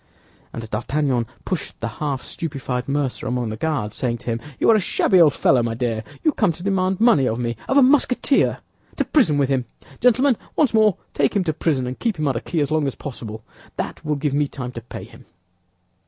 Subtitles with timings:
[0.51, 4.75] And D'Artagnan pushed the half stupefied mercer among the Guards, saying to him, "You are
[4.75, 6.03] a shabby old fellow, my dear.
[6.23, 8.57] You come to demand money of me—of a Musketeer!
[8.95, 9.65] To prison with him!
[9.99, 12.95] Gentlemen, once more, take him to prison, and keep him under key as long as
[12.95, 13.43] possible;
[13.75, 15.25] that will give me time to pay him."